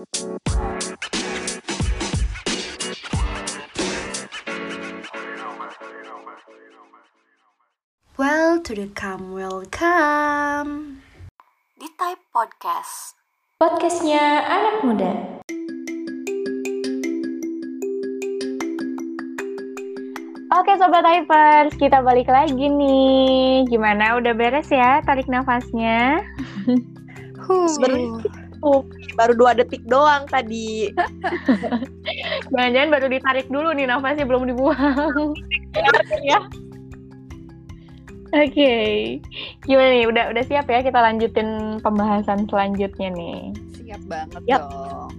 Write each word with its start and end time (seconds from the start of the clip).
Well 0.00 0.08
to 8.64 8.72
the 8.72 8.88
come 8.96 9.36
welcome 9.36 11.04
di 11.76 11.84
Type 12.00 12.24
Podcast. 12.32 13.12
Podcastnya 13.60 14.40
anak 14.48 14.88
muda. 14.88 15.12
Oke 20.48 20.80
Sobat 20.80 21.04
Hypers, 21.04 21.76
kita 21.76 22.00
balik 22.00 22.32
lagi 22.32 22.72
nih. 22.72 23.68
Gimana, 23.68 24.16
udah 24.16 24.32
beres 24.32 24.72
ya 24.72 25.04
tarik 25.04 25.28
nafasnya? 25.28 26.24
Sebenarnya 27.44 28.39
uh, 28.62 28.80
baru 29.16 29.32
dua 29.36 29.50
detik 29.56 29.82
doang 29.88 30.24
tadi. 30.28 30.92
Jangan-jangan 32.52 32.90
baru 32.90 33.06
ditarik 33.08 33.46
dulu 33.48 33.72
nih 33.74 33.88
nafasnya 33.88 34.24
belum 34.24 34.48
dibuang. 34.48 35.34
ya. 36.24 36.40
Oke, 38.30 38.74
gimana 39.66 39.90
nih? 39.90 40.06
Udah 40.06 40.24
udah 40.30 40.44
siap 40.46 40.70
ya 40.70 40.86
kita 40.86 41.02
lanjutin 41.02 41.82
pembahasan 41.82 42.46
selanjutnya 42.46 43.10
nih. 43.10 43.50
Siap 43.74 44.02
banget 44.06 44.42
Yap. 44.46 44.70
dong. 44.70 45.10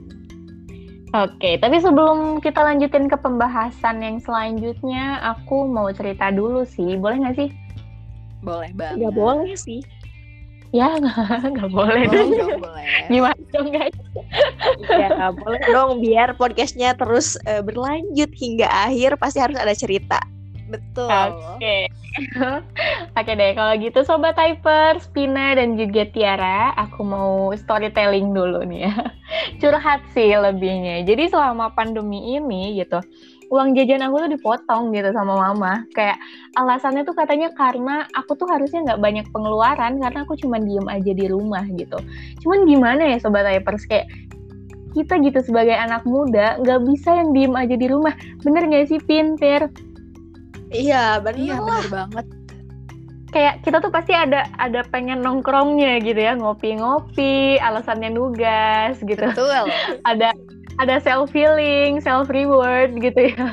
Oke, 1.11 1.59
tapi 1.59 1.83
sebelum 1.83 2.39
kita 2.39 2.63
lanjutin 2.63 3.11
ke 3.11 3.19
pembahasan 3.19 3.99
yang 3.99 4.23
selanjutnya, 4.23 5.19
aku 5.19 5.67
mau 5.67 5.91
cerita 5.91 6.31
dulu 6.31 6.63
sih. 6.63 6.95
Boleh 6.95 7.19
nggak 7.19 7.35
sih? 7.35 7.49
Boleh 8.39 8.71
banget. 8.71 9.03
Gak 9.03 9.13
boleh 9.19 9.53
sih. 9.59 9.83
Ya, 10.71 10.87
nggak 10.95 11.51
nggak 11.53 11.69
boleh 11.71 12.03
Boleh 12.07 12.15
dong. 12.15 12.31
dong, 12.39 12.59
boleh. 12.63 12.87
Gimana 13.11 13.41
dong 13.51 13.67
guys? 13.75 13.95
Ya 14.87 15.07
nggak 15.11 15.33
boleh 15.43 15.63
dong 15.67 15.91
biar 15.99 16.29
podcastnya 16.39 16.95
terus 16.95 17.35
eh, 17.43 17.59
berlanjut 17.59 18.31
hingga 18.39 18.67
akhir 18.71 19.19
pasti 19.19 19.43
harus 19.43 19.59
ada 19.59 19.75
cerita. 19.75 20.19
Betul. 20.71 21.11
Oke. 21.59 21.91
Oke 23.19 23.31
deh, 23.35 23.51
kalau 23.55 23.73
gitu 23.79 24.03
Sobat 24.03 24.35
Typers, 24.35 25.07
Pina 25.11 25.55
dan 25.55 25.75
juga 25.79 26.07
Tiara, 26.07 26.75
aku 26.75 27.03
mau 27.03 27.51
storytelling 27.55 28.31
dulu 28.31 28.63
nih 28.67 28.87
ya. 28.87 28.95
Curhat 29.63 30.03
sih 30.15 30.31
lebihnya. 30.31 31.03
Jadi 31.03 31.31
selama 31.31 31.71
pandemi 31.75 32.35
ini 32.39 32.79
gitu, 32.79 32.99
uang 33.51 33.75
jajan 33.75 33.99
aku 34.07 34.23
tuh 34.23 34.31
dipotong 34.31 34.95
gitu 34.95 35.11
sama 35.11 35.35
mama. 35.35 35.83
Kayak 35.91 36.17
alasannya 36.55 37.03
tuh 37.03 37.11
katanya 37.11 37.51
karena 37.51 38.07
aku 38.15 38.39
tuh 38.39 38.47
harusnya 38.47 38.81
nggak 38.87 39.01
banyak 39.03 39.25
pengeluaran 39.35 39.99
karena 39.99 40.19
aku 40.23 40.39
cuma 40.39 40.57
diem 40.57 40.87
aja 40.87 41.11
di 41.11 41.27
rumah 41.27 41.67
gitu. 41.75 41.99
Cuman 42.41 42.63
gimana 42.63 43.11
ya 43.11 43.19
Sobat 43.19 43.43
Typers, 43.43 43.83
kayak 43.85 44.07
kita 44.91 45.19
gitu 45.23 45.39
sebagai 45.43 45.75
anak 45.75 46.03
muda 46.07 46.59
nggak 46.63 46.79
bisa 46.87 47.11
yang 47.11 47.35
diem 47.35 47.53
aja 47.53 47.75
di 47.75 47.87
rumah. 47.91 48.15
Bener 48.39 48.63
nggak 48.71 48.87
sih 48.87 48.99
Pinter? 49.03 49.67
Iya 50.71 51.19
benar 51.19 51.35
Iya, 51.35 51.55
bener 51.59 51.87
banget. 51.91 52.25
kayak 53.31 53.63
kita 53.63 53.79
tuh 53.79 53.91
pasti 53.91 54.11
ada 54.11 54.43
ada 54.59 54.83
pengen 54.91 55.23
nongkrongnya 55.23 56.03
gitu 56.03 56.19
ya 56.19 56.35
ngopi-ngopi 56.35 57.55
alasannya 57.63 58.11
nugas 58.11 58.99
gitu 58.99 59.23
Betul. 59.23 59.71
ada 60.11 60.35
ada 60.79 61.01
self 61.03 61.33
healing 61.35 61.99
self 61.99 62.31
reward 62.31 62.95
gitu 63.01 63.33
ya 63.35 63.47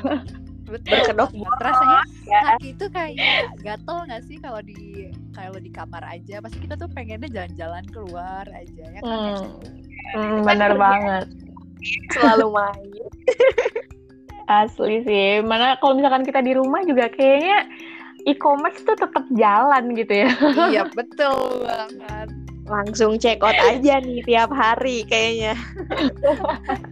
Betul. 0.69 1.01
Berkedok 1.01 1.33
banget. 1.33 1.65
Rasanya 1.65 2.01
ya. 2.29 2.41
itu 2.61 2.85
kayak 2.93 3.17
gatel 3.65 4.05
nggak 4.05 4.23
sih 4.29 4.37
kalau 4.37 4.61
di 4.61 5.09
kalau 5.33 5.57
di 5.57 5.73
kamar 5.73 6.05
aja. 6.05 6.45
Pasti 6.45 6.61
kita 6.61 6.77
tuh 6.77 6.93
pengennya 6.93 7.25
jalan-jalan 7.33 7.85
keluar 7.89 8.45
aja 8.53 8.85
ya 8.85 9.01
kan. 9.01 9.03
hmm, 9.33 9.41
hmm, 10.13 10.45
bener 10.45 10.77
banget 10.77 11.25
selalu 12.13 12.47
main. 12.53 13.07
asli 14.49 15.05
sih 15.05 15.45
mana 15.45 15.77
kalau 15.77 16.01
misalkan 16.01 16.25
kita 16.25 16.41
di 16.41 16.57
rumah 16.57 16.81
juga 16.89 17.13
kayaknya 17.13 17.69
e-commerce 18.25 18.81
tuh 18.81 18.97
tetap 18.97 19.29
jalan 19.37 19.93
gitu 19.93 20.25
ya 20.25 20.31
iya, 20.73 20.89
betul 20.89 21.69
banget. 21.69 22.29
Langsung 22.69 23.17
check 23.17 23.41
out 23.41 23.57
aja 23.57 24.05
nih 24.05 24.21
tiap 24.23 24.53
hari 24.53 25.03
kayaknya. 25.09 25.57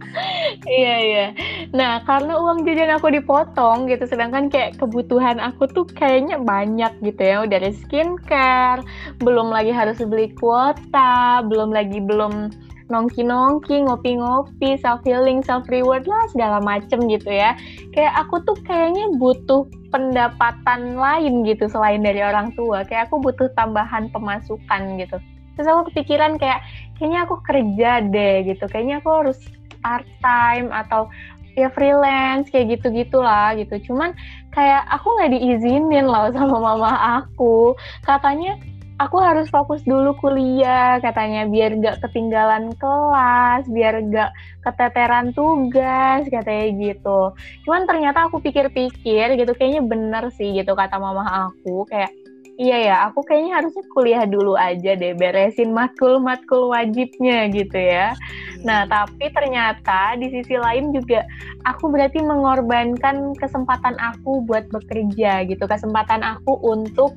iya 0.65 0.95
iya 1.03 1.25
nah 1.71 2.01
karena 2.03 2.37
uang 2.37 2.65
jajan 2.65 2.91
aku 2.95 3.13
dipotong 3.13 3.87
gitu 3.91 4.07
sedangkan 4.07 4.49
kayak 4.49 4.79
kebutuhan 4.79 5.37
aku 5.37 5.69
tuh 5.69 5.85
kayaknya 5.95 6.41
banyak 6.41 6.91
gitu 7.03 7.21
ya 7.21 7.45
dari 7.45 7.71
skincare 7.73 8.81
belum 9.21 9.53
lagi 9.53 9.71
harus 9.71 9.99
beli 10.01 10.33
kuota 10.35 11.45
belum 11.45 11.71
lagi 11.71 12.01
belum 12.03 12.51
nongki-nongki, 12.87 13.83
ngopi-ngopi, 13.83 14.79
self 14.79 15.03
healing, 15.03 15.43
self 15.43 15.67
reward 15.67 16.07
lah 16.07 16.23
segala 16.31 16.63
macem 16.63 17.03
gitu 17.11 17.27
ya. 17.27 17.51
Kayak 17.91 18.15
aku 18.23 18.39
tuh 18.47 18.55
kayaknya 18.63 19.11
butuh 19.19 19.67
pendapatan 19.91 20.95
lain 20.95 21.43
gitu 21.43 21.67
selain 21.67 21.99
dari 21.99 22.23
orang 22.23 22.55
tua. 22.55 22.87
Kayak 22.87 23.11
aku 23.11 23.19
butuh 23.19 23.51
tambahan 23.59 24.07
pemasukan 24.15 25.03
gitu. 25.03 25.19
Terus 25.57 25.67
aku 25.67 25.89
kepikiran 25.91 26.37
kayak 26.37 26.61
kayaknya 26.95 27.25
aku 27.25 27.35
kerja 27.41 28.05
deh 28.05 28.45
gitu. 28.45 28.69
Kayaknya 28.69 29.01
aku 29.01 29.09
harus 29.09 29.39
part 29.81 30.05
time 30.21 30.69
atau 30.69 31.09
ya 31.57 31.73
freelance 31.73 32.53
kayak 32.53 32.77
gitu 32.77 32.93
gitulah 32.93 33.57
gitu. 33.57 33.91
Cuman 33.91 34.13
kayak 34.53 34.85
aku 34.93 35.17
nggak 35.17 35.33
diizinin 35.33 36.05
loh 36.05 36.29
sama 36.37 36.57
mama 36.61 36.93
aku. 37.25 37.73
Katanya 38.05 38.55
aku 38.97 39.17
harus 39.21 39.47
fokus 39.53 39.85
dulu 39.85 40.17
kuliah 40.17 40.97
katanya 40.97 41.45
biar 41.45 41.77
nggak 41.77 42.01
ketinggalan 42.01 42.73
kelas 42.81 43.69
biar 43.69 44.01
nggak 44.01 44.33
keteteran 44.65 45.31
tugas 45.37 46.25
katanya 46.27 46.67
gitu 46.81 47.19
cuman 47.65 47.85
ternyata 47.85 48.25
aku 48.25 48.41
pikir-pikir 48.41 49.37
gitu 49.37 49.51
kayaknya 49.53 49.85
bener 49.85 50.33
sih 50.33 50.57
gitu 50.57 50.73
kata 50.73 50.97
mama 50.97 51.49
aku 51.49 51.85
kayak 51.85 52.09
iya 52.57 52.77
ya 52.81 52.95
aku 53.09 53.21
kayaknya 53.23 53.61
harusnya 53.61 53.85
kuliah 53.93 54.23
dulu 54.25 54.57
aja 54.57 54.97
deh 54.97 55.13
beresin 55.13 55.71
matkul-matkul 55.71 56.73
wajibnya 56.73 57.47
gitu 57.53 57.77
ya 57.77 58.17
Nah, 58.65 58.89
tapi 58.89 59.29
ternyata 59.29 60.17
di 60.17 60.31
sisi 60.33 60.57
lain 60.57 60.95
juga 60.95 61.27
aku 61.67 61.91
berarti 61.91 62.23
mengorbankan 62.23 63.37
kesempatan 63.37 63.93
aku 63.99 64.41
buat 64.47 64.65
bekerja 64.73 65.45
gitu, 65.45 65.63
kesempatan 65.67 66.25
aku 66.25 66.57
untuk 66.65 67.13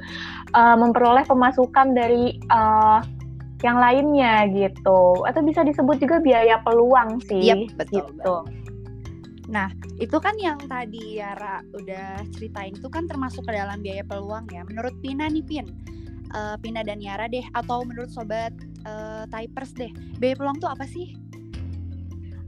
uh, 0.52 0.76
memperoleh 0.76 1.24
pemasukan 1.24 1.96
dari 1.96 2.36
uh, 2.52 3.00
yang 3.60 3.76
lainnya 3.76 4.48
gitu, 4.52 5.20
atau 5.24 5.40
bisa 5.44 5.64
disebut 5.64 6.00
juga 6.00 6.16
biaya 6.20 6.60
peluang 6.64 7.20
sih. 7.28 7.52
Yap, 7.52 7.76
betul 7.76 8.04
gitu. 8.08 8.34
Nah, 9.50 9.74
itu 9.98 10.14
kan 10.22 10.38
yang 10.38 10.62
tadi 10.70 11.18
Yara 11.18 11.58
udah 11.74 12.22
ceritain 12.30 12.70
itu 12.70 12.86
kan 12.86 13.10
termasuk 13.10 13.42
ke 13.42 13.52
dalam 13.52 13.82
biaya 13.82 14.06
peluang 14.06 14.46
ya. 14.54 14.62
Menurut 14.62 14.94
Pina 15.02 15.26
nih 15.26 15.42
Pin, 15.42 15.66
eh, 16.30 16.56
Pina 16.62 16.86
dan 16.86 17.02
Yara 17.02 17.26
deh, 17.26 17.42
atau 17.52 17.82
menurut 17.82 18.14
sobat 18.14 18.54
eh, 18.86 19.24
typers 19.28 19.74
deh, 19.74 19.90
biaya 20.22 20.38
peluang 20.38 20.62
tuh 20.62 20.70
apa 20.70 20.86
sih? 20.86 21.18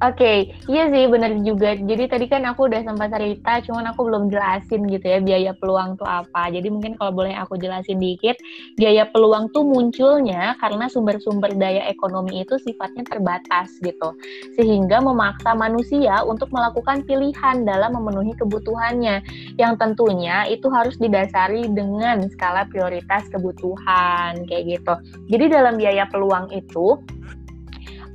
Oke, 0.02 0.50
iya 0.66 0.90
sih 0.90 1.06
bener 1.06 1.30
juga. 1.46 1.78
Jadi 1.78 2.10
tadi 2.10 2.26
kan 2.26 2.42
aku 2.42 2.66
udah 2.66 2.82
sempat 2.82 3.14
cerita, 3.14 3.62
cuman 3.62 3.94
aku 3.94 4.02
belum 4.10 4.34
jelasin 4.34 4.90
gitu 4.90 5.06
ya 5.06 5.22
biaya 5.22 5.54
peluang 5.54 5.94
tuh 5.94 6.10
apa. 6.10 6.50
Jadi 6.50 6.74
mungkin 6.74 6.98
kalau 6.98 7.14
boleh 7.14 7.30
aku 7.38 7.54
jelasin 7.54 8.02
dikit, 8.02 8.34
biaya 8.74 9.06
peluang 9.06 9.54
tuh 9.54 9.62
munculnya 9.62 10.58
karena 10.58 10.90
sumber-sumber 10.90 11.54
daya 11.54 11.86
ekonomi 11.86 12.42
itu 12.42 12.58
sifatnya 12.66 13.06
terbatas 13.06 13.78
gitu. 13.78 14.18
Sehingga 14.58 14.98
memaksa 14.98 15.54
manusia 15.54 16.26
untuk 16.26 16.50
melakukan 16.50 17.06
pilihan 17.06 17.62
dalam 17.62 17.94
memenuhi 17.94 18.34
kebutuhannya. 18.34 19.22
Yang 19.54 19.72
tentunya 19.78 20.50
itu 20.50 20.66
harus 20.66 20.98
didasari 20.98 21.70
dengan 21.70 22.26
skala 22.26 22.66
prioritas 22.66 23.30
kebutuhan 23.30 24.50
kayak 24.50 24.82
gitu. 24.82 24.94
Jadi 25.30 25.44
dalam 25.46 25.78
biaya 25.78 26.10
peluang 26.10 26.50
itu 26.50 26.98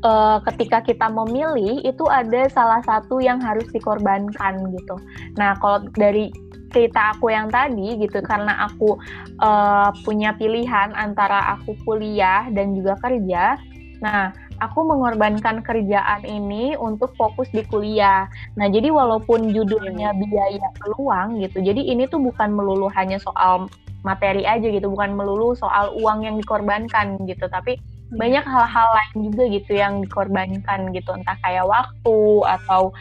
uh, 0.03 0.38
ketika 0.52 0.84
kita 0.84 1.08
memilih 1.09 1.82
itu 1.82 2.05
ada 2.09 2.49
salah 2.52 2.82
satu 2.85 3.22
yang 3.23 3.41
harus 3.41 3.66
dikorbankan 3.72 4.73
gitu. 4.76 4.96
Nah 5.40 5.58
kalau 5.58 5.85
dari 5.96 6.29
cerita 6.67 7.16
aku 7.16 7.32
yang 7.32 7.47
tadi 7.47 7.96
gitu 7.96 8.20
karena 8.22 8.67
aku 8.67 8.99
uh, 9.40 9.90
punya 10.03 10.35
pilihan 10.35 10.91
antara 10.94 11.55
aku 11.58 11.73
kuliah 11.88 12.46
dan 12.52 12.76
juga 12.76 12.99
kerja. 12.99 13.55
Nah 14.03 14.35
aku 14.59 14.85
mengorbankan 14.85 15.61
kerjaan 15.64 16.26
ini 16.28 16.76
untuk 16.78 17.14
fokus 17.16 17.47
di 17.55 17.64
kuliah. 17.66 18.28
Nah 18.59 18.67
jadi 18.67 18.91
walaupun 18.91 19.53
judulnya 19.53 20.14
biaya 20.17 20.67
peluang 20.82 21.40
gitu, 21.41 21.61
jadi 21.64 21.82
ini 21.82 22.09
tuh 22.09 22.22
bukan 22.22 22.53
melulu 22.53 22.91
hanya 22.93 23.17
soal 23.22 23.72
materi 24.05 24.46
aja 24.46 24.66
gitu, 24.70 24.88
bukan 24.93 25.17
melulu 25.17 25.58
soal 25.58 25.91
uang 25.97 26.23
yang 26.23 26.35
dikorbankan 26.38 27.17
gitu, 27.26 27.50
tapi 27.50 27.82
banyak 28.15 28.45
hal-hal 28.45 28.89
lain 28.95 29.31
juga 29.31 29.43
gitu 29.51 29.71
yang 29.75 29.99
dikorbankan 29.99 30.95
gitu 30.95 31.11
entah 31.11 31.35
kayak 31.43 31.67
waktu 31.67 32.19
atau 32.47 32.95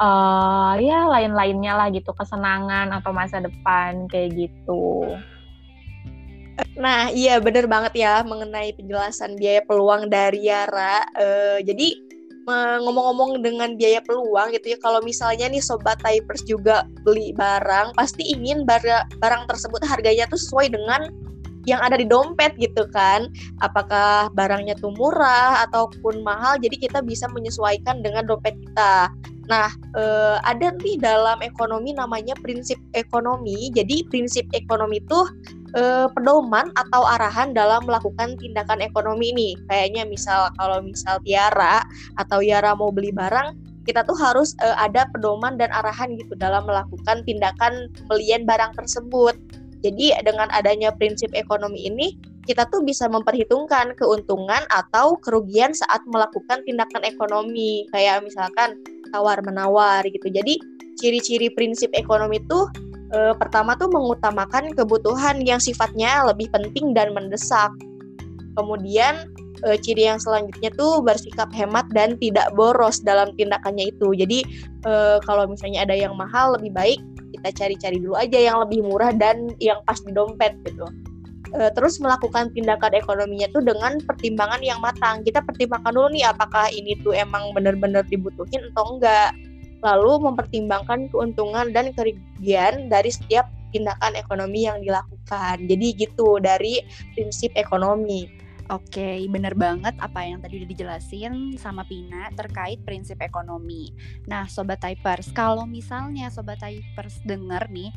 uh, 0.00 0.74
ya 0.80 1.04
lain-lainnya 1.10 1.76
lah 1.76 1.88
gitu 1.92 2.10
kesenangan 2.16 2.88
atau 2.96 3.12
masa 3.12 3.44
depan 3.44 4.08
kayak 4.08 4.48
gitu. 4.48 5.04
Nah, 6.74 7.10
iya 7.14 7.38
bener 7.38 7.70
banget 7.70 8.02
ya 8.02 8.26
mengenai 8.26 8.74
penjelasan 8.74 9.38
biaya 9.38 9.62
peluang 9.62 10.10
dari 10.10 10.50
Yara. 10.50 11.06
Eh, 11.14 11.58
jadi 11.62 11.94
ngomong-ngomong 12.80 13.44
dengan 13.44 13.76
biaya 13.76 14.00
peluang 14.00 14.56
gitu 14.56 14.72
ya 14.72 14.78
kalau 14.80 15.04
misalnya 15.04 15.52
nih 15.52 15.60
sobat 15.60 16.00
typers 16.00 16.40
juga 16.48 16.88
beli 17.04 17.36
barang 17.36 17.92
pasti 17.92 18.24
ingin 18.32 18.64
barang 18.64 19.44
tersebut 19.44 19.84
harganya 19.84 20.24
tuh 20.32 20.40
sesuai 20.40 20.72
dengan 20.72 21.12
yang 21.68 21.80
ada 21.84 22.00
di 22.00 22.08
dompet 22.08 22.56
gitu 22.56 22.88
kan. 22.88 23.28
Apakah 23.60 24.32
barangnya 24.32 24.74
tuh 24.80 24.92
murah 24.96 25.68
ataupun 25.68 26.24
mahal 26.24 26.56
jadi 26.56 26.88
kita 26.88 26.98
bisa 27.04 27.28
menyesuaikan 27.28 28.00
dengan 28.00 28.24
dompet 28.24 28.56
kita. 28.56 29.12
Nah 29.48 29.68
eh, 29.96 30.36
ada 30.44 30.72
nih 30.80 30.96
dalam 30.96 31.44
ekonomi 31.44 31.92
namanya 31.92 32.32
prinsip 32.40 32.80
ekonomi. 32.96 33.68
Jadi 33.76 34.08
prinsip 34.08 34.48
ekonomi 34.56 35.04
itu 35.04 35.20
eh, 35.76 36.08
pedoman 36.08 36.72
atau 36.80 37.04
arahan 37.04 37.52
dalam 37.52 37.84
melakukan 37.84 38.40
tindakan 38.40 38.80
ekonomi 38.80 39.36
ini. 39.36 39.50
Kayaknya 39.68 40.08
misal 40.08 40.48
kalau 40.56 40.80
misal 40.80 41.20
Tiara 41.24 41.84
atau 42.16 42.40
Yara 42.40 42.72
mau 42.72 42.88
beli 42.88 43.12
barang 43.12 43.68
kita 43.88 44.04
tuh 44.04 44.20
harus 44.20 44.52
uh, 44.60 44.76
ada 44.76 45.08
pedoman 45.08 45.56
dan 45.56 45.72
arahan 45.72 46.12
gitu 46.20 46.36
dalam 46.36 46.68
melakukan 46.68 47.24
tindakan 47.24 47.88
pembelian 47.96 48.44
barang 48.44 48.76
tersebut. 48.76 49.32
Jadi 49.82 50.10
dengan 50.26 50.50
adanya 50.50 50.90
prinsip 50.94 51.30
ekonomi 51.34 51.86
ini 51.86 52.18
kita 52.48 52.64
tuh 52.72 52.80
bisa 52.80 53.06
memperhitungkan 53.12 53.92
keuntungan 54.00 54.64
atau 54.72 55.20
kerugian 55.20 55.76
saat 55.76 56.00
melakukan 56.08 56.64
tindakan 56.64 57.04
ekonomi 57.04 57.84
kayak 57.92 58.24
misalkan 58.24 58.74
tawar 59.12 59.38
menawar 59.44 60.00
gitu. 60.08 60.32
Jadi 60.32 60.56
ciri-ciri 60.96 61.52
prinsip 61.52 61.92
ekonomi 61.92 62.40
itu 62.40 62.66
e, 63.12 63.36
pertama 63.36 63.76
tuh 63.76 63.92
mengutamakan 63.92 64.72
kebutuhan 64.72 65.44
yang 65.44 65.60
sifatnya 65.60 66.24
lebih 66.24 66.48
penting 66.48 66.96
dan 66.96 67.12
mendesak. 67.12 67.70
Kemudian 68.56 69.28
e, 69.68 69.76
ciri 69.84 70.08
yang 70.08 70.18
selanjutnya 70.18 70.72
tuh 70.74 71.04
bersikap 71.04 71.52
hemat 71.52 71.84
dan 71.92 72.16
tidak 72.16 72.48
boros 72.56 72.98
dalam 73.04 73.30
tindakannya 73.36 73.92
itu. 73.92 74.16
Jadi 74.16 74.42
e, 74.88 74.92
kalau 75.28 75.44
misalnya 75.46 75.84
ada 75.84 75.94
yang 75.94 76.16
mahal 76.16 76.56
lebih 76.56 76.72
baik 76.74 77.00
kita 77.34 77.48
cari-cari 77.54 77.98
dulu 78.00 78.16
aja 78.16 78.38
yang 78.38 78.56
lebih 78.64 78.84
murah 78.84 79.12
dan 79.12 79.52
yang 79.60 79.80
pas 79.84 80.00
di 80.00 80.12
dompet 80.12 80.56
gitu. 80.64 80.86
E, 81.52 81.72
terus 81.72 81.96
melakukan 82.00 82.52
tindakan 82.52 82.92
ekonominya 82.96 83.48
tuh 83.52 83.64
dengan 83.64 84.00
pertimbangan 84.04 84.60
yang 84.60 84.80
matang. 84.80 85.24
Kita 85.24 85.44
pertimbangkan 85.44 85.92
dulu 85.92 86.08
nih 86.12 86.28
apakah 86.28 86.68
ini 86.72 86.96
tuh 87.00 87.16
emang 87.16 87.52
benar-benar 87.56 88.04
dibutuhin 88.08 88.68
atau 88.74 88.96
enggak. 88.96 89.32
Lalu 89.84 90.26
mempertimbangkan 90.26 91.06
keuntungan 91.14 91.70
dan 91.70 91.94
kerugian 91.94 92.90
dari 92.90 93.14
setiap 93.14 93.46
tindakan 93.70 94.16
ekonomi 94.18 94.66
yang 94.66 94.82
dilakukan. 94.82 95.68
Jadi 95.68 95.86
gitu 95.94 96.42
dari 96.42 96.82
prinsip 97.14 97.52
ekonomi 97.54 98.47
Oke, 98.68 99.24
bener 99.32 99.56
banget 99.56 99.96
apa 99.96 100.28
yang 100.28 100.44
tadi 100.44 100.60
udah 100.60 100.68
dijelasin 100.68 101.56
sama 101.56 101.88
Pina 101.88 102.28
terkait 102.36 102.84
prinsip 102.84 103.16
ekonomi. 103.24 103.88
Nah, 104.28 104.44
Sobat 104.44 104.84
Typers, 104.84 105.32
kalau 105.32 105.64
misalnya 105.64 106.28
Sobat 106.28 106.60
Typers 106.60 107.24
denger 107.24 107.64
nih 107.72 107.88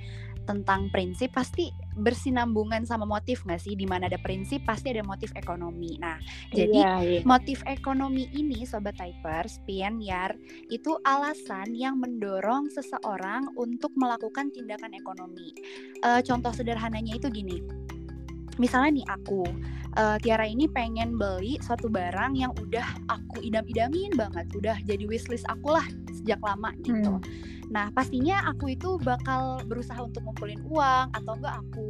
tentang 0.48 0.88
prinsip 0.90 1.36
pasti 1.36 1.76
bersinambungan 2.00 2.88
sama 2.88 3.04
motif 3.04 3.44
nggak 3.44 3.60
sih? 3.60 3.76
Di 3.76 3.84
mana 3.84 4.08
ada 4.08 4.16
prinsip 4.24 4.64
pasti 4.64 4.96
ada 4.96 5.04
motif 5.04 5.36
ekonomi. 5.36 6.00
Nah, 6.00 6.16
jadi 6.56 6.80
Iya, 6.80 6.94
iya. 7.04 7.22
motif 7.28 7.60
ekonomi 7.68 8.32
ini 8.32 8.64
Sobat 8.64 8.96
Typers, 8.96 9.60
Pian, 9.68 10.00
Yar, 10.00 10.40
itu 10.72 10.96
alasan 11.04 11.76
yang 11.76 12.00
mendorong 12.00 12.72
seseorang 12.72 13.52
untuk 13.60 13.92
melakukan 14.00 14.56
tindakan 14.56 14.96
ekonomi. 14.96 15.52
Eh, 16.00 16.24
contoh 16.24 16.56
sederhananya 16.56 17.12
itu 17.12 17.28
gini, 17.28 17.60
misalnya 18.56 19.04
nih 19.04 19.08
aku 19.12 19.44
uh, 19.98 20.18
Tiara 20.22 20.48
ini 20.48 20.68
pengen 20.70 21.16
beli 21.16 21.60
suatu 21.60 21.88
barang 21.92 22.38
yang 22.38 22.52
udah 22.60 22.86
aku 23.12 23.44
idam-idamin 23.44 24.14
banget, 24.16 24.48
udah 24.56 24.78
jadi 24.88 25.04
wishlist 25.08 25.48
aku 25.48 25.76
lah 25.76 25.86
sejak 26.12 26.40
lama 26.44 26.72
gitu. 26.86 27.18
Hmm. 27.18 27.24
Nah, 27.72 27.88
pastinya 27.96 28.44
aku 28.52 28.76
itu 28.76 29.00
bakal 29.00 29.64
berusaha 29.64 29.98
untuk 30.04 30.28
ngumpulin 30.28 30.60
uang 30.68 31.08
atau 31.16 31.34
enggak 31.40 31.56
aku 31.56 31.88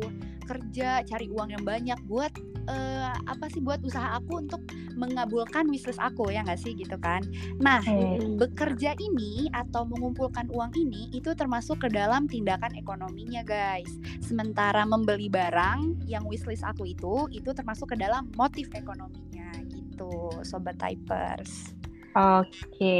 kerja 0.51 1.07
cari 1.07 1.31
uang 1.31 1.55
yang 1.55 1.63
banyak 1.63 1.99
buat 2.11 2.35
uh, 2.67 3.15
apa 3.25 3.47
sih 3.47 3.63
buat 3.63 3.79
usaha 3.87 4.19
aku 4.19 4.43
untuk 4.43 4.61
mengabulkan 4.99 5.71
wishlist 5.71 6.03
aku 6.03 6.29
ya 6.29 6.43
nggak 6.43 6.59
sih 6.59 6.75
gitu 6.75 6.99
kan. 6.99 7.23
Nah, 7.63 7.79
Hmm. 7.81 8.37
bekerja 8.37 8.93
ini 8.99 9.47
atau 9.55 9.87
mengumpulkan 9.87 10.51
uang 10.51 10.75
ini 10.75 11.09
itu 11.15 11.33
termasuk 11.33 11.87
ke 11.87 11.89
dalam 11.89 12.27
tindakan 12.27 12.75
ekonominya 12.75 13.41
guys. 13.41 13.89
Sementara 14.19 14.83
membeli 14.83 15.31
barang 15.31 16.05
yang 16.05 16.27
wishlist 16.27 16.67
aku 16.67 16.91
itu 16.91 17.31
itu 17.31 17.49
termasuk 17.55 17.95
ke 17.95 17.97
dalam 17.97 18.29
motif 18.35 18.67
ekonominya 18.75 19.49
gitu, 19.71 20.29
sobat 20.43 20.77
typers. 20.77 21.73
Oke. 22.13 22.99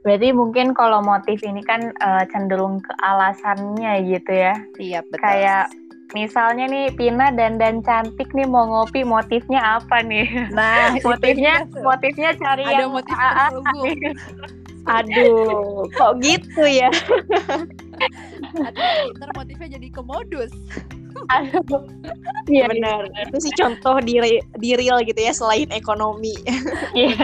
Berarti 0.00 0.32
mungkin 0.32 0.72
kalau 0.72 1.04
motif 1.04 1.40
ini 1.44 1.60
kan 1.64 1.92
eh, 1.92 2.24
cenderung 2.32 2.80
ke 2.80 2.92
alasannya 3.00 4.04
gitu 4.08 4.32
ya. 4.32 4.54
Iya 4.80 5.00
betul. 5.04 5.20
Kayak 5.20 5.64
misalnya 6.12 6.66
nih 6.66 6.90
Pina 6.94 7.30
dan 7.34 7.56
dan 7.56 7.80
cantik 7.86 8.30
nih 8.34 8.46
mau 8.46 8.66
ngopi 8.66 9.06
motifnya 9.06 9.80
apa 9.80 10.02
nih? 10.02 10.26
nah 10.50 10.94
motifnya 11.06 11.66
motifnya 11.80 12.30
cari 12.38 12.64
ada 12.66 12.86
yang 12.86 12.92
motif 12.94 13.16
aduh 14.96 15.84
kok 15.94 16.12
gitu 16.24 16.64
ya 16.66 16.90
Aduh, 18.40 19.12
ntar 19.20 19.28
motifnya 19.36 19.76
jadi 19.76 19.92
komodus. 19.92 20.48
Aduh. 21.28 21.84
Iya, 22.48 22.66
benar 22.72 23.06
itu 23.12 23.36
sih 23.46 23.52
contoh 23.54 24.00
di, 24.02 24.18
di 24.56 24.70
real 24.74 25.04
gitu 25.04 25.20
ya 25.20 25.30
selain 25.36 25.68
ekonomi 25.70 26.34
iya. 26.96 27.14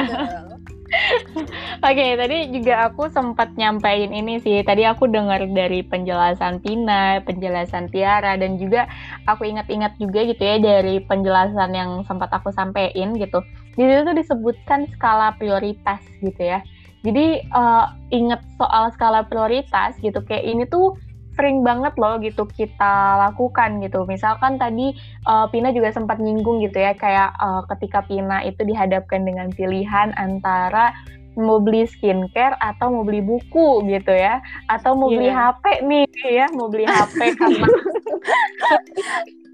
Oke, 1.87 2.17
tadi 2.17 2.51
juga 2.51 2.89
aku 2.89 3.13
sempat 3.13 3.53
nyampein 3.55 4.11
ini 4.11 4.41
sih. 4.41 4.65
Tadi 4.65 4.83
aku 4.89 5.07
dengar 5.07 5.45
dari 5.45 5.85
penjelasan 5.85 6.65
Pina, 6.65 7.21
penjelasan 7.23 7.93
Tiara, 7.93 8.35
dan 8.41 8.57
juga 8.57 8.89
aku 9.29 9.45
ingat-ingat 9.45 9.95
juga 10.01 10.25
gitu 10.25 10.41
ya 10.41 10.57
dari 10.59 11.05
penjelasan 11.05 11.71
yang 11.77 12.03
sempat 12.09 12.33
aku 12.33 12.51
sampein 12.51 13.15
gitu. 13.21 13.45
Di 13.77 13.85
situ 13.85 14.01
tuh 14.09 14.17
disebutkan 14.17 14.89
skala 14.97 15.37
prioritas 15.37 16.01
gitu 16.25 16.41
ya. 16.41 16.65
Jadi 17.05 17.45
eh, 17.45 17.87
ingat 18.11 18.43
soal 18.59 18.91
skala 18.91 19.23
prioritas 19.29 19.95
gitu, 20.03 20.19
kayak 20.27 20.43
ini 20.43 20.65
tuh 20.67 20.99
sering 21.37 21.61
banget 21.61 21.93
loh 21.95 22.17
gitu 22.17 22.49
kita 22.49 22.95
lakukan 23.23 23.79
gitu. 23.79 24.03
Misalkan 24.05 24.57
tadi 24.57 24.91
eh, 25.23 25.47
Pina 25.49 25.71
juga 25.71 25.89
sempat 25.91 26.17
nyinggung 26.17 26.59
gitu 26.61 26.77
ya, 26.77 26.93
kayak 26.93 27.31
eh, 27.33 27.63
ketika 27.71 28.03
Pina 28.03 28.41
itu 28.43 28.61
dihadapkan 28.63 29.23
dengan 29.23 29.49
pilihan 29.51 30.17
antara 30.17 30.97
mau 31.37 31.61
beli 31.61 31.85
skincare 31.85 32.57
atau 32.59 32.89
mau 32.91 33.05
beli 33.05 33.21
buku 33.21 33.69
gitu 33.87 34.09
ya, 34.09 34.41
atau 34.67 34.93
mau 34.93 35.07
beli 35.07 35.29
Iya. 35.29 35.53
HP 35.53 35.65
nih 35.85 36.05
ya, 36.25 36.47
mau 36.51 36.67
beli 36.67 36.83
HP 36.83 37.19
karena 37.39 37.69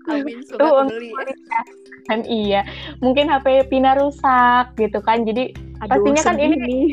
Amin 0.08 0.38
suka 0.42 0.62
untuk 0.78 0.94
beli. 0.94 1.10
kan 2.04 2.22
iya, 2.24 2.66
mungkin 2.98 3.26
HP 3.26 3.46
Pina 3.66 3.94
rusak 3.94 4.74
gitu 4.76 4.98
kan, 4.98 5.22
jadi 5.22 5.50
Aduh, 5.80 5.98
Pastinya 5.98 6.22
kan 6.22 6.36
ini- 6.38 6.62
nih. 6.62 6.84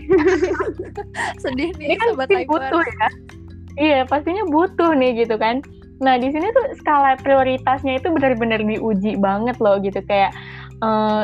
Sedih 1.37 1.69
ini 1.71 1.83
nih 1.85 1.97
kan 2.01 2.07
sobat 2.09 2.25
pasti 2.25 2.35
typers. 2.35 2.49
butuh 2.49 2.81
ya. 2.81 3.07
Iya, 3.79 4.03
pastinya 4.03 4.43
butuh 4.51 4.91
nih 4.91 5.24
gitu 5.24 5.39
kan. 5.39 5.63
Nah, 6.03 6.19
di 6.19 6.27
sini 6.31 6.51
tuh 6.51 6.75
skala 6.83 7.15
prioritasnya 7.24 8.00
itu 8.03 8.12
benar-benar 8.12 8.59
diuji 8.59 9.15
banget 9.15 9.55
loh 9.63 9.79
gitu 9.79 10.03
kayak 10.03 10.36
eh, 10.83 11.24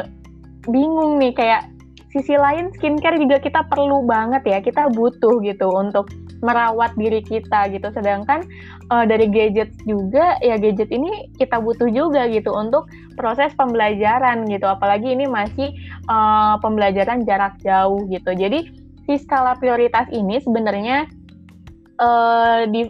bingung 0.71 1.19
nih 1.19 1.35
kayak 1.35 1.67
sisi 2.15 2.39
lain 2.39 2.71
skincare 2.79 3.19
juga 3.19 3.43
kita 3.43 3.67
perlu 3.67 4.07
banget 4.07 4.47
ya. 4.47 4.63
Kita 4.63 4.87
butuh 4.87 5.43
gitu 5.43 5.67
untuk 5.67 6.07
merawat 6.39 6.95
diri 6.95 7.19
kita 7.19 7.67
gitu. 7.75 7.91
Sedangkan 7.91 8.47
eh, 8.87 9.03
dari 9.03 9.27
gadget 9.27 9.75
juga 9.83 10.39
ya 10.39 10.55
gadget 10.55 10.95
ini 10.95 11.35
kita 11.35 11.59
butuh 11.59 11.91
juga 11.91 12.31
gitu 12.31 12.55
untuk 12.55 12.87
proses 13.19 13.51
pembelajaran 13.59 14.47
gitu. 14.47 14.63
Apalagi 14.63 15.11
ini 15.11 15.27
masih 15.27 15.75
eh, 16.07 16.55
pembelajaran 16.63 17.27
jarak 17.27 17.59
jauh 17.67 18.07
gitu. 18.07 18.31
Jadi 18.31 18.63
si 19.05 19.19
skala 19.19 19.59
prioritas 19.59 20.07
ini 20.15 20.39
sebenarnya 20.39 21.03
eh, 21.99 22.61
di 22.69 22.81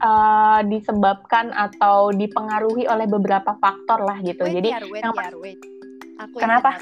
eh, 0.00 0.60
disebabkan 0.66 1.52
atau 1.52 2.10
dipengaruhi 2.14 2.88
oleh 2.88 3.06
beberapa 3.06 3.56
faktor 3.58 4.02
lah 4.04 4.18
gitu. 4.24 4.46
Wait, 4.46 4.54
Jadi 4.60 4.68
wait, 4.90 5.02
yang 5.04 5.14
Yar, 5.14 5.36
wait. 5.38 5.60
Aku 6.20 6.36
Kenapa? 6.36 6.76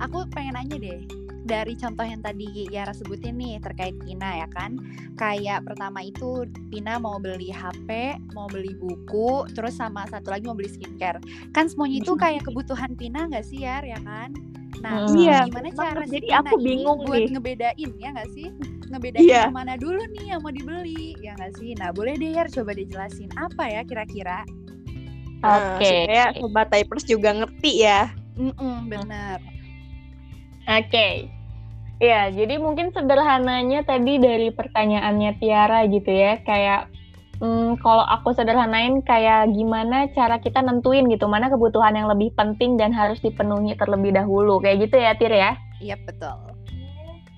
Aku 0.00 0.24
pengen 0.32 0.56
nanya 0.56 0.76
deh. 0.80 1.00
Dari 1.46 1.78
contoh 1.78 2.02
yang 2.02 2.24
tadi 2.26 2.66
Yara 2.74 2.90
sebutin 2.90 3.38
nih 3.38 3.62
terkait 3.62 3.94
Pina 4.02 4.42
ya 4.42 4.48
kan. 4.50 4.80
Kayak 5.14 5.62
pertama 5.62 6.02
itu 6.02 6.42
Pina 6.72 6.98
mau 6.98 7.22
beli 7.22 7.54
HP, 7.54 8.18
mau 8.34 8.50
beli 8.50 8.74
buku, 8.74 9.46
terus 9.54 9.78
sama 9.78 10.08
satu 10.10 10.34
lagi 10.34 10.48
mau 10.48 10.58
beli 10.58 10.72
skincare. 10.72 11.22
Kan 11.54 11.70
semuanya 11.70 12.02
itu 12.02 12.12
kayak 12.22 12.42
kebutuhan 12.48 12.98
Pina 12.98 13.30
nggak 13.30 13.46
sih 13.46 13.62
Yar 13.62 13.86
ya 13.86 14.00
kan? 14.02 14.34
Nah, 14.84 15.08
Hmm. 15.08 15.16
Iya, 15.16 15.36
gimana 15.48 15.68
cara 15.72 16.02
Jadi 16.04 16.28
aku 16.32 16.54
bingung 16.60 16.98
buat 17.04 17.18
nih. 17.20 17.28
ngebedain 17.32 17.90
ya 17.96 18.08
nggak 18.12 18.30
sih? 18.36 18.48
Ngebedain 18.92 19.26
yang 19.26 19.54
mana 19.56 19.74
dulu 19.74 19.98
nih 20.14 20.24
yang 20.36 20.40
mau 20.44 20.52
dibeli 20.52 21.16
ya 21.24 21.32
nggak 21.34 21.52
sih? 21.58 21.74
Nah 21.74 21.90
boleh 21.90 22.14
deh 22.20 22.36
Yar 22.36 22.48
coba 22.52 22.76
dijelasin 22.76 23.30
apa 23.34 23.64
ya 23.66 23.80
kira-kira? 23.82 24.44
Nah, 25.42 25.78
Oke. 25.78 25.90
supaya 26.06 26.24
sobat 26.36 26.66
typers 26.72 27.04
juga 27.06 27.30
ngerti 27.34 27.72
ya 27.86 28.10
Mm-mm, 28.36 28.92
bener. 28.92 29.40
Oke. 30.68 31.32
Iya, 31.96 32.28
jadi 32.28 32.60
mungkin 32.60 32.92
sederhananya 32.92 33.80
tadi 33.80 34.20
dari 34.20 34.52
pertanyaannya 34.52 35.40
Tiara 35.40 35.88
gitu 35.88 36.12
ya, 36.12 36.36
kayak 36.44 36.92
hmm, 37.40 37.80
kalau 37.80 38.04
aku 38.04 38.32
sederhanain 38.36 39.00
kayak 39.04 39.52
gimana 39.52 40.08
cara 40.12 40.36
kita 40.40 40.62
nentuin 40.62 41.08
gitu, 41.08 41.28
mana 41.28 41.48
kebutuhan 41.52 41.96
yang 41.96 42.08
lebih 42.08 42.32
penting 42.34 42.76
dan 42.80 42.90
harus 42.92 43.20
dipenuhi 43.20 43.76
terlebih 43.76 44.14
dahulu, 44.14 44.60
kayak 44.60 44.88
gitu 44.88 44.96
ya 45.00 45.12
Tir 45.16 45.32
ya? 45.32 45.56
Iya 45.80 45.96
betul. 46.04 46.56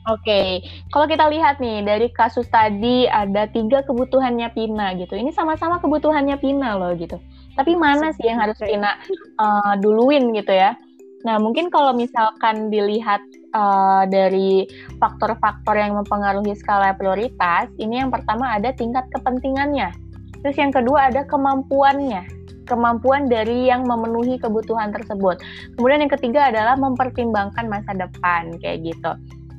Oke, 0.08 0.64
kalau 0.88 1.04
kita 1.04 1.28
lihat 1.28 1.60
nih 1.60 1.84
dari 1.84 2.08
kasus 2.08 2.48
tadi 2.48 3.04
ada 3.04 3.44
tiga 3.44 3.84
kebutuhannya 3.84 4.48
Pina 4.56 4.96
gitu. 4.96 5.12
Ini 5.12 5.36
sama-sama 5.36 5.76
kebutuhannya 5.84 6.40
Pina 6.40 6.80
loh 6.80 6.96
gitu. 6.96 7.20
Tapi 7.52 7.76
mana 7.76 8.08
sih 8.16 8.24
yang 8.24 8.40
harus 8.40 8.56
Pina 8.56 8.96
uh, 9.36 9.76
duluin 9.76 10.32
gitu 10.32 10.48
ya? 10.48 10.80
Nah, 11.26 11.36
mungkin 11.42 11.66
kalau 11.66 11.90
misalkan 11.98 12.70
dilihat 12.70 13.18
uh, 13.50 14.06
dari 14.06 14.70
faktor-faktor 15.02 15.74
yang 15.74 15.98
mempengaruhi 15.98 16.54
skala 16.54 16.94
prioritas, 16.94 17.66
ini 17.82 17.98
yang 18.06 18.14
pertama 18.14 18.54
ada 18.54 18.70
tingkat 18.70 19.02
kepentingannya. 19.10 19.90
Terus 20.46 20.54
yang 20.54 20.70
kedua 20.70 21.10
ada 21.10 21.26
kemampuannya, 21.26 22.22
kemampuan 22.70 23.26
dari 23.26 23.66
yang 23.66 23.82
memenuhi 23.82 24.38
kebutuhan 24.38 24.94
tersebut. 24.94 25.42
Kemudian 25.74 26.06
yang 26.06 26.12
ketiga 26.14 26.54
adalah 26.54 26.78
mempertimbangkan 26.78 27.66
masa 27.66 27.98
depan 27.98 28.54
kayak 28.62 28.86
gitu. 28.86 29.12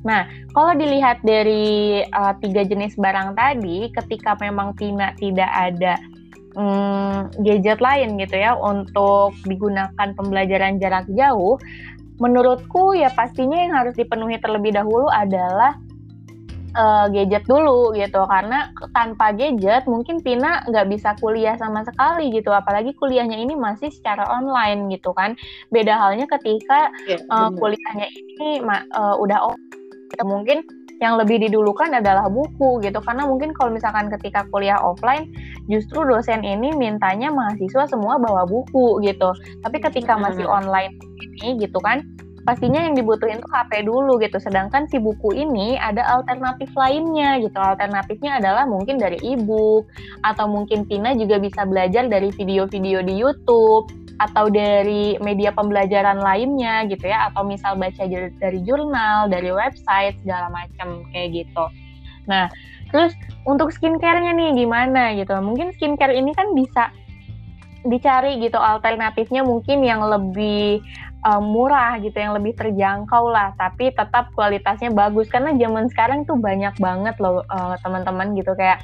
Nah, 0.07 0.23
kalau 0.55 0.79
dilihat 0.79 1.19
dari 1.27 1.99
uh, 2.15 2.31
tiga 2.39 2.63
jenis 2.63 2.95
barang 2.95 3.35
tadi, 3.35 3.91
ketika 3.91 4.39
memang 4.39 4.71
Pina 4.79 5.11
tidak 5.19 5.51
ada 5.51 5.99
hmm, 6.55 7.43
gadget 7.43 7.79
lain 7.81 8.17
gitu 8.17 8.35
ya 8.37 8.55
untuk 8.57 9.35
digunakan 9.45 10.07
pembelajaran 10.15 10.81
jarak 10.81 11.05
jauh, 11.13 11.59
menurutku 12.19 12.93
ya 12.95 13.11
pastinya 13.13 13.57
yang 13.57 13.73
harus 13.75 13.95
dipenuhi 13.95 14.37
terlebih 14.41 14.75
dahulu 14.75 15.07
adalah 15.09 15.77
uh, 16.75 17.07
gadget 17.09 17.47
dulu 17.47 17.95
gitu. 17.95 18.21
Karena 18.27 18.69
tanpa 18.91 19.31
gadget 19.33 19.87
mungkin 19.89 20.21
Pina 20.21 20.61
nggak 20.67 20.87
bisa 20.91 21.15
kuliah 21.17 21.55
sama 21.57 21.81
sekali 21.87 22.29
gitu. 22.35 22.51
Apalagi 22.53 22.93
kuliahnya 22.99 23.39
ini 23.39 23.55
masih 23.55 23.89
secara 23.89 24.27
online 24.29 24.91
gitu 24.93 25.15
kan. 25.15 25.33
Beda 25.73 25.97
halnya 25.97 26.27
ketika 26.27 26.91
ya, 27.07 27.17
uh, 27.31 27.49
kuliahnya 27.55 28.07
ini 28.11 28.61
uh, 28.93 29.15
udah 29.17 29.53
off 29.53 29.59
gitu. 30.09 30.23
mungkin 30.25 30.65
yang 30.99 31.15
lebih 31.15 31.39
didulukan 31.39 31.95
adalah 31.95 32.27
buku 32.27 32.83
gitu 32.83 32.99
karena 32.99 33.23
mungkin 33.23 33.55
kalau 33.55 33.71
misalkan 33.71 34.11
ketika 34.11 34.43
kuliah 34.51 34.75
offline 34.83 35.31
justru 35.71 36.03
dosen 36.03 36.43
ini 36.43 36.75
mintanya 36.75 37.31
mahasiswa 37.31 37.87
semua 37.87 38.19
bawa 38.19 38.43
buku 38.43 38.99
gitu 39.07 39.31
tapi 39.63 39.79
ketika 39.79 40.19
masih 40.19 40.43
online 40.43 40.91
ini 41.39 41.55
gitu 41.63 41.79
kan 41.79 42.03
pastinya 42.49 42.81
yang 42.81 42.97
dibutuhin 42.97 43.37
tuh 43.43 43.51
HP 43.53 43.85
dulu 43.85 44.17
gitu. 44.17 44.41
Sedangkan 44.41 44.89
si 44.89 44.97
buku 44.97 45.37
ini 45.37 45.77
ada 45.77 46.01
alternatif 46.17 46.73
lainnya 46.73 47.37
gitu. 47.45 47.53
Alternatifnya 47.61 48.41
adalah 48.41 48.65
mungkin 48.65 48.97
dari 48.97 49.21
e-book 49.21 49.85
atau 50.25 50.49
mungkin 50.49 50.89
Tina 50.89 51.13
juga 51.13 51.37
bisa 51.37 51.61
belajar 51.69 52.09
dari 52.09 52.33
video-video 52.33 53.05
di 53.05 53.13
YouTube 53.21 54.08
atau 54.19 54.51
dari 54.51 55.15
media 55.23 55.55
pembelajaran 55.55 56.19
lainnya 56.19 56.83
gitu 56.91 57.07
ya 57.07 57.31
atau 57.31 57.47
misal 57.47 57.79
baca 57.79 58.03
dari 58.05 58.59
jurnal, 58.67 59.31
dari 59.31 59.49
website 59.49 60.19
segala 60.21 60.51
macam 60.51 61.07
kayak 61.15 61.43
gitu. 61.43 61.65
Nah, 62.27 62.51
terus 62.91 63.15
untuk 63.47 63.71
skincare-nya 63.71 64.35
nih 64.35 64.59
gimana 64.59 65.15
gitu. 65.15 65.33
Mungkin 65.39 65.71
skincare 65.79 66.13
ini 66.13 66.35
kan 66.35 66.51
bisa 66.51 66.91
dicari 67.87 68.43
gitu 68.43 68.59
alternatifnya 68.59 69.39
mungkin 69.47 69.79
yang 69.87 70.03
lebih 70.03 70.83
uh, 71.23 71.39
murah 71.39 71.95
gitu 72.03 72.15
yang 72.19 72.35
lebih 72.35 72.51
terjangkau 72.59 73.31
lah 73.31 73.55
tapi 73.55 73.95
tetap 73.95 74.31
kualitasnya 74.35 74.91
bagus 74.91 75.31
karena 75.31 75.55
zaman 75.55 75.87
sekarang 75.87 76.27
tuh 76.27 76.35
banyak 76.35 76.75
banget 76.75 77.15
loh 77.23 77.47
uh, 77.47 77.79
teman-teman 77.79 78.35
gitu 78.35 78.51
kayak 78.55 78.83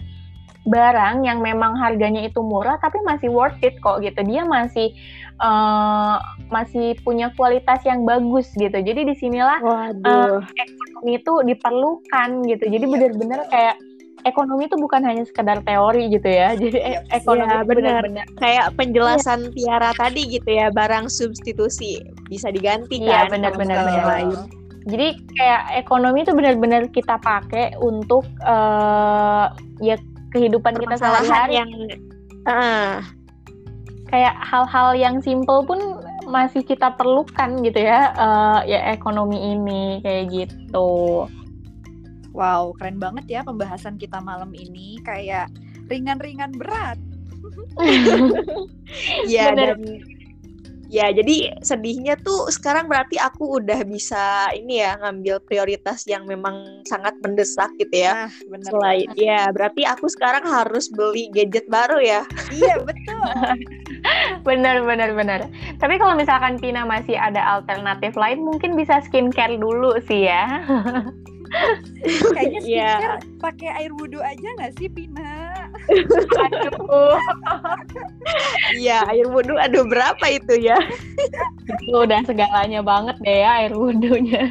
barang 0.66 1.22
yang 1.22 1.46
memang 1.46 1.78
harganya 1.78 2.26
itu 2.26 2.42
murah 2.42 2.82
tapi 2.82 2.98
masih 3.06 3.30
worth 3.30 3.60
it 3.62 3.78
kok 3.84 4.02
gitu 4.02 4.18
dia 4.26 4.42
masih 4.48 4.96
uh, 5.42 6.18
masih 6.54 6.96
punya 7.02 7.32
kualitas 7.36 7.82
yang 7.84 8.04
bagus 8.08 8.52
gitu. 8.56 8.76
Jadi 8.76 9.02
di 9.08 9.16
sinilah 9.18 9.60
uh, 9.64 10.40
ekonomi 10.44 11.12
itu 11.20 11.34
diperlukan 11.44 12.30
gitu. 12.48 12.64
Jadi 12.70 12.86
iya, 12.86 12.94
benar-benar 12.94 13.40
kayak 13.50 13.76
ekonomi 14.26 14.66
itu 14.66 14.76
bukan 14.76 15.06
hanya 15.06 15.24
sekedar 15.24 15.62
teori 15.64 16.10
gitu 16.12 16.28
ya. 16.28 16.56
Jadi 16.62 16.78
e 16.82 16.92
ekonomi 17.14 17.54
ya, 17.54 17.64
benar-benar 17.64 18.26
kayak 18.42 18.66
penjelasan 18.76 19.54
ya. 19.54 19.80
Tiara 19.80 19.92
tadi 19.96 20.22
gitu 20.28 20.50
ya 20.50 20.68
barang 20.74 21.08
substitusi 21.08 22.02
bisa 22.28 22.50
diganti 22.52 23.02
ya, 23.06 23.30
kan 23.30 23.40
benar-benar 23.40 23.80
lain. 24.06 24.38
Jadi 24.86 25.18
kayak 25.34 25.82
ekonomi 25.82 26.22
itu 26.22 26.34
benar-benar 26.38 26.86
kita 26.94 27.18
pakai 27.18 27.74
untuk 27.82 28.22
uh, 28.46 29.50
ya 29.82 29.98
kehidupan 30.30 30.78
kita 30.78 31.00
sehari-hari. 31.00 31.58
yang 31.58 31.70
uh. 32.46 33.02
Kayak 34.10 34.36
hal-hal 34.42 34.94
yang 34.94 35.18
simple 35.22 35.66
pun 35.66 35.80
masih 36.26 36.66
kita 36.66 36.94
perlukan 36.98 37.62
gitu 37.62 37.80
ya 37.86 38.14
uh, 38.18 38.60
ya 38.66 38.94
ekonomi 38.94 39.54
ini 39.54 40.02
kayak 40.02 40.26
gitu. 40.34 41.26
Wow, 42.36 42.76
keren 42.76 43.00
banget 43.00 43.26
ya 43.32 43.42
pembahasan 43.48 43.96
kita 43.96 44.20
malam 44.20 44.52
ini 44.52 45.00
kayak 45.08 45.48
ringan-ringan 45.88 46.52
berat. 46.60 47.00
ya 49.32 49.54
dan 49.54 49.80
Ya, 50.96 51.12
jadi 51.12 51.60
sedihnya 51.60 52.16
tuh 52.24 52.48
sekarang 52.48 52.88
berarti 52.88 53.20
aku 53.20 53.60
udah 53.60 53.84
bisa 53.84 54.48
ini 54.56 54.80
ya 54.80 54.96
ngambil 55.04 55.44
prioritas 55.44 56.08
yang 56.08 56.24
memang 56.24 56.88
sangat 56.88 57.20
mendesak 57.20 57.68
gitu 57.76 58.08
ya. 58.08 58.32
Ah, 58.32 58.32
bener 58.48 58.72
Selain 58.72 59.10
ya, 59.20 59.52
berarti 59.52 59.84
aku 59.84 60.08
sekarang 60.08 60.48
harus 60.48 60.88
beli 60.88 61.28
gadget 61.36 61.68
baru 61.68 62.00
ya. 62.00 62.24
Iya, 62.48 62.80
betul. 62.80 63.28
bener 64.48 64.88
bener 64.88 65.12
bener. 65.12 65.52
Tapi 65.84 66.00
kalau 66.00 66.16
misalkan 66.16 66.56
Pina 66.64 66.88
masih 66.88 67.20
ada 67.20 67.44
alternatif 67.60 68.16
lain, 68.16 68.40
mungkin 68.40 68.80
bisa 68.80 69.04
skincare 69.04 69.60
dulu 69.60 70.00
sih 70.08 70.32
ya. 70.32 70.64
Kayaknya 72.32 72.60
iya. 72.72 72.92
skincare 72.96 73.20
yeah. 73.20 73.40
pakai 73.44 73.70
air 73.84 73.92
wudhu 73.92 74.24
aja 74.24 74.48
nggak 74.64 74.80
sih 74.80 74.88
Pina? 74.88 75.65
Aduh. 76.46 77.18
Iya 78.76 79.06
air 79.10 79.28
wudhu 79.30 79.56
aduh 79.58 79.86
berapa 79.86 80.26
itu 80.30 80.58
ya? 80.60 80.78
itu 81.66 81.94
udah 81.94 82.22
segalanya 82.26 82.82
banget 82.82 83.18
deh 83.22 83.38
ya 83.46 83.52
air 83.66 83.74
wudhunya. 83.74 84.50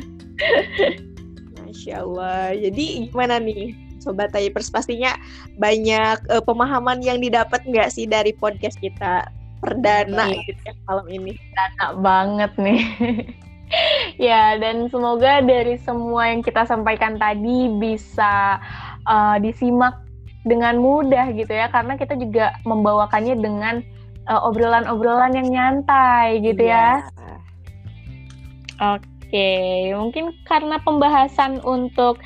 Masya 1.63 2.03
Allah. 2.07 2.55
Jadi 2.55 3.11
gimana 3.11 3.43
nih? 3.43 3.75
Sobat 4.05 4.37
Typers 4.37 4.69
pastinya 4.69 5.17
banyak 5.57 6.21
uh, 6.29 6.45
pemahaman 6.45 7.01
yang 7.01 7.25
didapat 7.25 7.65
nggak 7.65 7.89
sih 7.89 8.05
dari 8.05 8.37
podcast 8.37 8.77
kita 8.77 9.25
perdana 9.65 10.29
iya. 10.29 10.45
gitu 10.45 10.61
ya 10.69 10.75
malam 10.85 11.07
ini. 11.09 11.33
Perdana 11.33 11.87
banget 12.05 12.53
nih 12.61 12.83
ya, 14.29 14.61
dan 14.61 14.93
semoga 14.93 15.41
dari 15.41 15.81
semua 15.81 16.29
yang 16.29 16.45
kita 16.45 16.69
sampaikan 16.69 17.17
tadi 17.17 17.73
bisa 17.81 18.61
uh, 19.09 19.37
disimak 19.41 20.04
dengan 20.45 20.79
mudah 20.79 21.33
gitu 21.33 21.51
ya, 21.51 21.69
karena 21.73 21.97
kita 21.97 22.15
juga 22.17 22.57
membawakannya 22.69 23.37
dengan 23.41 23.81
uh, 24.29 24.47
obrolan-obrolan 24.49 25.35
yang 25.37 25.49
nyantai 25.51 26.41
gitu 26.45 26.65
yeah. 26.65 27.01
ya. 27.01 28.97
Oke, 28.97 29.07
okay. 29.31 29.95
mungkin 29.95 30.35
karena 30.45 30.77
pembahasan 30.83 31.63
untuk 31.65 32.21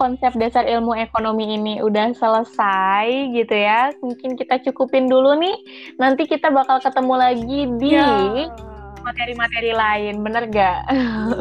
konsep 0.00 0.34
dasar 0.40 0.66
ilmu 0.66 0.96
ekonomi 0.96 1.56
ini 1.56 1.74
udah 1.80 2.12
selesai 2.16 3.32
gitu 3.32 3.54
ya. 3.54 3.92
Mungkin 4.02 4.34
kita 4.36 4.58
cukupin 4.66 5.06
dulu 5.06 5.38
nih. 5.38 5.56
Nanti 6.00 6.26
kita 6.26 6.50
bakal 6.50 6.82
ketemu 6.82 7.14
lagi 7.14 7.60
di 7.78 7.90
yeah 7.94 8.50
materi-materi 9.02 9.72
lain, 9.74 10.14
bener 10.22 10.44
gak? 10.48 10.80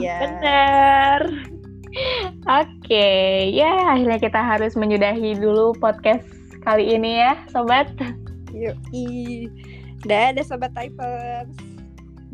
Iya. 0.02 0.18
bener. 0.26 1.20
Oke, 1.92 2.68
okay. 2.88 3.52
ya 3.52 3.92
akhirnya 3.92 4.20
kita 4.20 4.40
harus 4.40 4.80
menyudahi 4.80 5.36
dulu 5.36 5.76
podcast 5.78 6.24
kali 6.64 6.96
ini 6.96 7.20
ya, 7.20 7.36
sobat. 7.52 7.92
Yuk, 8.56 8.76
dadah 10.08 10.46
sobat 10.48 10.72
typers. 10.72 11.52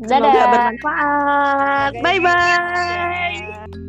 Semoga 0.06 0.42
bermanfaat. 0.54 1.92
Bye 1.98 2.20
bye. 2.22 3.87